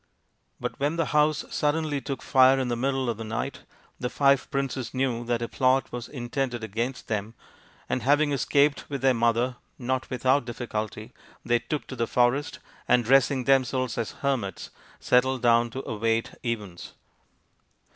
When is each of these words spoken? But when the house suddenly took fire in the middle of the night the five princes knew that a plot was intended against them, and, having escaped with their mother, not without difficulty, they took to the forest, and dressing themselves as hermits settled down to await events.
But 0.59 0.79
when 0.79 0.95
the 0.95 1.05
house 1.13 1.45
suddenly 1.51 2.01
took 2.01 2.23
fire 2.23 2.57
in 2.57 2.69
the 2.69 2.75
middle 2.75 3.07
of 3.07 3.17
the 3.17 3.23
night 3.23 3.59
the 3.99 4.09
five 4.09 4.49
princes 4.49 4.95
knew 4.95 5.23
that 5.25 5.43
a 5.43 5.47
plot 5.47 5.91
was 5.91 6.07
intended 6.07 6.63
against 6.63 7.07
them, 7.07 7.35
and, 7.87 8.01
having 8.01 8.31
escaped 8.31 8.89
with 8.89 9.03
their 9.03 9.13
mother, 9.13 9.57
not 9.77 10.09
without 10.09 10.43
difficulty, 10.45 11.13
they 11.45 11.59
took 11.59 11.85
to 11.85 11.95
the 11.95 12.07
forest, 12.07 12.57
and 12.87 13.05
dressing 13.05 13.43
themselves 13.43 13.95
as 13.95 14.13
hermits 14.23 14.71
settled 14.99 15.43
down 15.43 15.69
to 15.69 15.87
await 15.87 16.33
events. 16.43 16.93